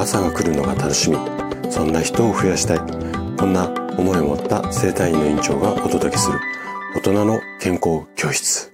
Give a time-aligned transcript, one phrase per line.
[0.00, 1.18] 朝が来るのが楽しみ。
[1.70, 2.78] そんな人を増やしたい。
[3.36, 3.68] こんな
[3.98, 6.40] 思いを持った生体院の院長がお届けする。
[6.96, 8.72] 大人の健康教室。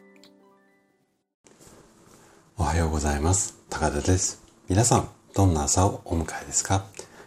[2.56, 3.58] おはようございます。
[3.68, 4.40] 高田です。
[4.68, 6.84] 皆さんどんな朝をお迎えですか？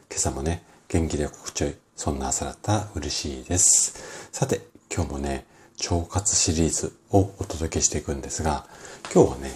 [0.09, 4.29] 今朝もね元気で心地よいそんな朝だったら嬉しいです。
[4.31, 5.45] さて今日もね
[5.91, 8.66] 腸活シリーズをお届けしていくんですが
[9.13, 9.52] 今日はね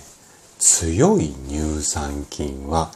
[0.59, 2.91] 強い乳酸菌は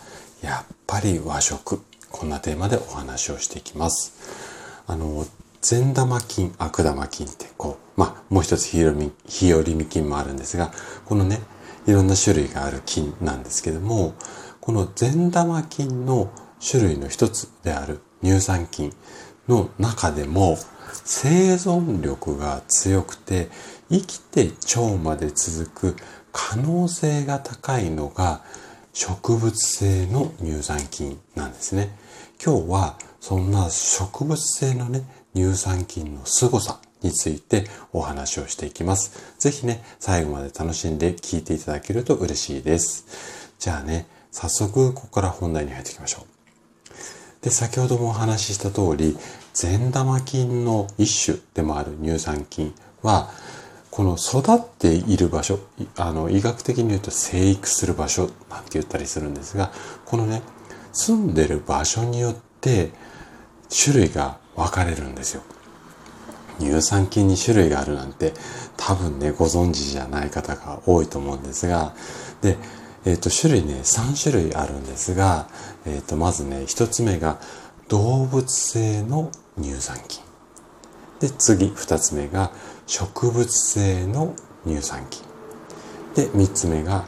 [0.48, 1.82] やっぱり和食。
[2.10, 4.14] こんなテーマでお話をしていきます。
[4.88, 5.26] あの、
[5.60, 10.72] 善玉菌、悪玉菌ってこう、まあ、もう一つ日和見菌もあるんですが、
[11.04, 11.42] このね、
[11.86, 14.14] いろんな種類がある菌なんですけども、
[14.62, 16.32] この善玉菌の
[16.66, 18.94] 種類の一つである乳酸菌
[19.50, 20.58] の中でも
[21.04, 23.50] 生存力が強くて
[23.90, 25.96] 生きて腸まで続く
[26.32, 28.42] 可能性が高いのが
[29.00, 31.96] 植物性の乳酸菌なんですね。
[32.44, 35.04] 今日はそんな植物性のね、
[35.36, 39.36] 乳酸菌の凄さについてお話をしていきます。
[39.38, 43.06] ぜひね、最後まで楽しんで聞いていただけると嬉しいです。
[43.60, 47.44] じゃあね、早速ここから本題に入っていきましょう。
[47.44, 49.16] で、先ほどもお話しした通り、
[49.54, 53.30] 善玉菌の一種でもある乳酸菌は、
[53.98, 55.58] この育っている場所、
[55.96, 59.72] あの、医学的に言うと生育する場所なんて言ったりするんですが、
[60.06, 60.44] このね、
[60.94, 62.92] 住んでる場所によって
[63.76, 65.42] 種類が分かれるんですよ。
[66.60, 68.34] 乳酸菌に種類があるなんて
[68.78, 71.96] 多分ね、ご存知じゃない方が多いと思うんですが、
[72.44, 72.56] で、
[73.04, 75.50] えっ、ー、と、種類ね、3種類あるんですが、
[75.88, 77.40] えっ、ー、と、まずね、1つ目が
[77.88, 80.27] 動物性の乳酸菌。
[81.20, 82.52] で、次、2つ目が
[82.86, 84.34] 植物性の
[84.66, 85.24] 乳酸菌。
[86.16, 87.06] で、三つ目が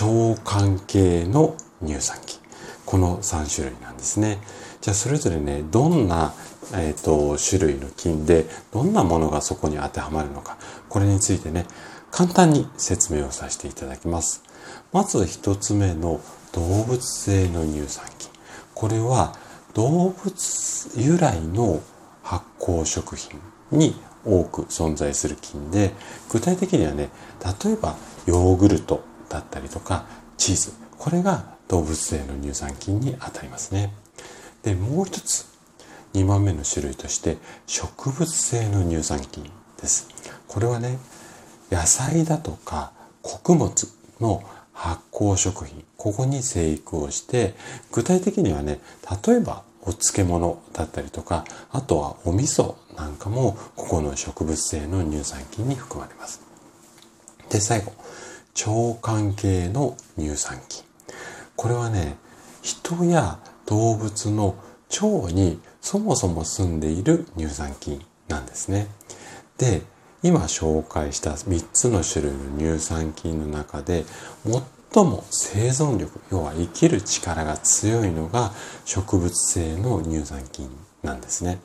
[0.00, 2.38] 腸管系の乳酸菌。
[2.86, 4.38] この3種類なんですね。
[4.80, 6.34] じゃあそれぞれね、どんな、
[6.74, 10.56] えーと、種類の菌で、どんなものがそこに当てはまるのか、
[10.88, 11.66] これについてね、
[12.10, 14.42] 簡単に説明をさせていただきます。
[14.92, 16.20] まず一つ目の
[16.52, 18.30] 動物性の乳酸菌。
[18.74, 19.34] これは
[19.74, 21.80] 動物由来の
[22.32, 23.38] 発酵食品
[23.70, 23.94] に
[24.24, 25.92] 多く存在する菌で、
[26.30, 27.10] 具体的にはね、
[27.64, 30.06] 例えばヨーグルトだったりとか
[30.38, 33.92] チーズ、これが動物性の乳酸菌にあたりますね。
[34.62, 35.46] で、もう一つ、
[36.14, 39.44] 2番目の種類として植物性の乳酸菌
[39.78, 40.08] です。
[40.48, 40.98] これはね、
[41.70, 43.88] 野菜だとか穀物
[44.20, 44.42] の
[44.72, 47.54] 発酵食品、ここに生育をして、
[47.92, 48.80] 具体的にはね、
[49.26, 56.40] 例えばお漬物だったりとか、あとはお味噌なんかも、ここの植物性の乳酸菌に含まれます。
[57.50, 57.92] で、最後、
[58.54, 60.84] 腸管系の乳酸菌。
[61.56, 62.16] これはね、
[62.62, 64.54] 人や動物の
[64.90, 68.86] 腸にそもそも住んでいる乳酸菌なんですね。
[69.58, 69.82] で、
[70.22, 74.04] 今紹介した3つの種類の乳酸菌の中で
[74.44, 74.62] 最
[75.00, 78.52] も生存力、要は生きる力が強いのが
[78.84, 80.70] 植物性の乳酸菌
[81.02, 81.58] なんですね。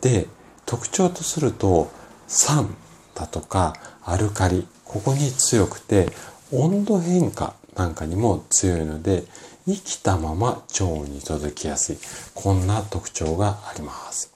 [0.00, 0.26] で、
[0.66, 1.90] 特徴とすると
[2.26, 2.76] 酸
[3.14, 3.74] だとか
[4.04, 6.10] アルカリ、ここに強くて
[6.52, 9.24] 温度変化なんかにも強いので
[9.66, 11.98] 生きたまま腸に届きやすい。
[12.34, 14.32] こんな特徴があります。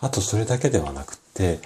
[0.00, 1.60] あとそれだけではなくて、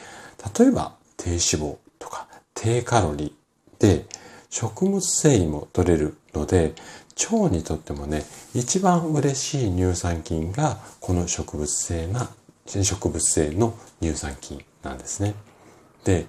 [0.58, 4.06] 例えば低脂肪とか低カロリーで
[4.54, 6.74] 食物繊維も取れるので、
[7.32, 8.22] 腸にとってもね、
[8.54, 12.28] 一番嬉しい乳酸菌がこの植物性な、
[12.64, 15.34] 植物性の乳酸菌なんですね。
[16.04, 16.26] で、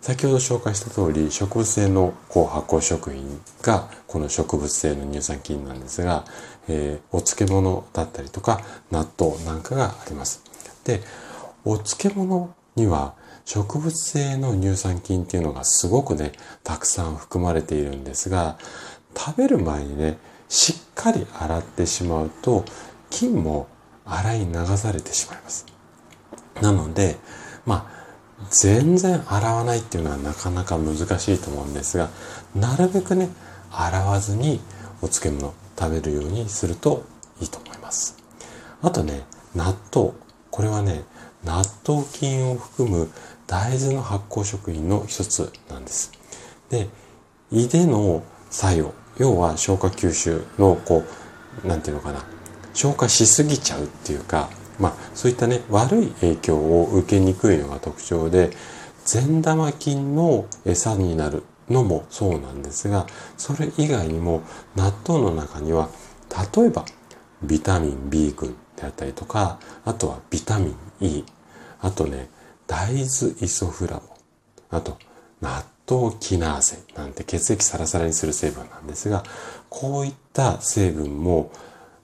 [0.00, 6.24] 先ほど紹介した通り、植物性のこう発酵食品がこの植物性の乳酸菌なんですが、
[6.68, 8.60] えー、お漬物だったりとか
[8.92, 10.40] 納豆なんかがあります。
[10.84, 11.00] で、
[11.64, 13.14] お漬物には
[13.44, 16.32] 植物性の乳酸菌っていうのがすごくね、
[16.62, 18.58] たくさん含まれているんですが、
[19.16, 22.64] 食べる前にね、しっかり洗ってしまうと、
[23.10, 23.68] 菌も
[24.04, 25.66] 洗い流されてしまいます。
[26.60, 27.16] なので、
[27.64, 27.96] まあ、
[28.50, 32.10] 全然洗わないっていうのはなかなか難しいと思うんですが、
[32.54, 33.30] なるべくね、
[33.70, 34.60] 洗わずに
[35.02, 37.04] お漬物食べるようにすると
[37.40, 38.16] いいと思います。
[38.82, 39.24] あとね、
[39.54, 40.12] 納豆。
[40.50, 41.04] これはね、
[41.46, 43.08] 納豆菌を含む
[43.46, 46.10] 大豆の発酵食品の一つなんです。
[46.68, 46.88] で、
[47.52, 51.04] 胃での作用、要は消化吸収のこ
[51.64, 52.24] う、なんていうのかな、
[52.74, 54.50] 消化しすぎちゃうっていうか、
[54.80, 58.50] まあそういったね、悪い影響を受けにくいのが特徴で、
[59.04, 63.06] 善玉菌の餌になるのもそうなんですが、
[63.36, 64.42] それ以外にも
[64.74, 65.88] 納豆の中には、
[66.56, 66.84] 例えば
[67.44, 71.24] ビタミン B 群であったりとか、あとはビタミン E、
[71.80, 72.28] あとね、
[72.66, 73.00] 大豆
[73.40, 74.08] イソフラボン、
[74.70, 74.98] あと
[75.40, 79.24] 納豆キナーゼなんて血液サラサラにする成分なんですが、
[79.68, 81.52] こういった成分も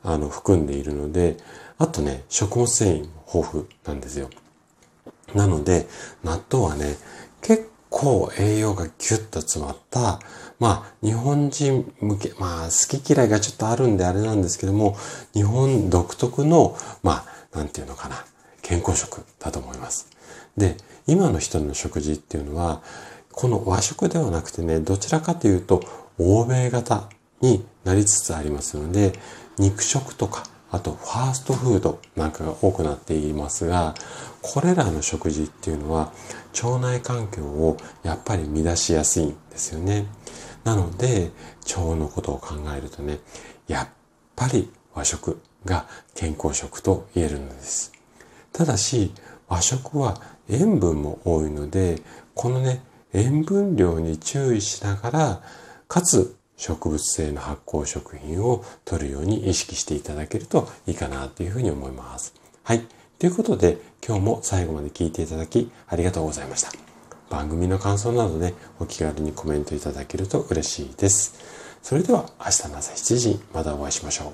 [0.02, 1.36] あの含んでいるので、
[1.78, 4.30] あとね、食物繊維も豊富なんですよ。
[5.34, 5.88] なので、
[6.22, 6.96] 納豆はね、
[7.40, 10.20] 結構栄養がギュッと詰まった、
[10.58, 14.96] まあ、日本人向け、まあ、好き嫌いがちょっとあるんであれなんですけども、
[15.34, 18.24] 日本独特の、まあ、なんていうのかな、
[18.72, 20.08] 健康食だと思います。
[20.56, 22.80] で、今の人の食事っていうのは、
[23.30, 25.82] この和食ではなくてね、どちらかというと、
[26.18, 27.10] 欧米型
[27.42, 29.12] になりつつありますので、
[29.58, 33.94] 肉食とか、あとファーストフードなんかが多くなっていますが、
[34.40, 36.10] これらの食事っていうのは
[36.54, 40.06] 腸内環境をやっぱり乱しやすいんですよね。
[40.64, 41.30] なので、
[41.76, 43.18] 腸のことを考えるとね、
[43.68, 43.88] やっ
[44.34, 47.92] ぱり和食が健康食と言えるのです。
[48.52, 49.12] ただし、
[49.48, 52.02] 和食は塩分も多いので、
[52.34, 52.82] このね、
[53.12, 55.42] 塩分量に注意しながら、
[55.88, 62.34] かつ植物性の発酵食品を取るように意識していただけるといいかなというふうに思います。
[62.62, 62.86] はい。
[63.18, 66.72] ということで、今日も最後まで聞いていただきありがとうございました。
[67.30, 71.34] 番組の感想などでお気軽にコメントいただけると嬉しいです。
[71.82, 74.32] それでは明日の朝7時にまたお会いしましょう。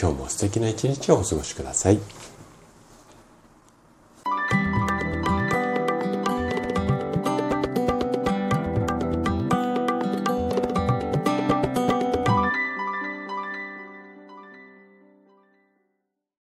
[0.00, 1.98] 今日も素敵な一日をお過ごしください。